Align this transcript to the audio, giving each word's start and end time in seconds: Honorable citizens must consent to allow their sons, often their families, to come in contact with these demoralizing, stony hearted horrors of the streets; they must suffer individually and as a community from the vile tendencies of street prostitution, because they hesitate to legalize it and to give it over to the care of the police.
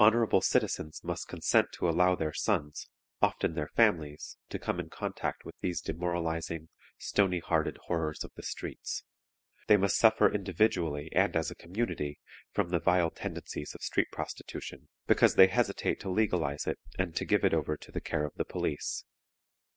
Honorable 0.00 0.40
citizens 0.40 1.00
must 1.04 1.28
consent 1.28 1.70
to 1.74 1.88
allow 1.88 2.16
their 2.16 2.32
sons, 2.32 2.88
often 3.22 3.54
their 3.54 3.68
families, 3.68 4.36
to 4.48 4.58
come 4.58 4.80
in 4.80 4.90
contact 4.90 5.44
with 5.44 5.54
these 5.60 5.80
demoralizing, 5.80 6.70
stony 6.98 7.38
hearted 7.38 7.76
horrors 7.84 8.24
of 8.24 8.32
the 8.34 8.42
streets; 8.42 9.04
they 9.68 9.76
must 9.76 9.96
suffer 9.96 10.28
individually 10.28 11.08
and 11.12 11.36
as 11.36 11.52
a 11.52 11.54
community 11.54 12.18
from 12.50 12.70
the 12.70 12.80
vile 12.80 13.12
tendencies 13.12 13.72
of 13.76 13.80
street 13.82 14.08
prostitution, 14.10 14.88
because 15.06 15.36
they 15.36 15.46
hesitate 15.46 16.00
to 16.00 16.10
legalize 16.10 16.66
it 16.66 16.80
and 16.98 17.14
to 17.14 17.24
give 17.24 17.44
it 17.44 17.54
over 17.54 17.76
to 17.76 17.92
the 17.92 18.00
care 18.00 18.24
of 18.26 18.34
the 18.34 18.44
police. 18.44 19.04